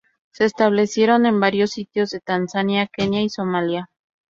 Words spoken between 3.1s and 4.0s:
y Somalia.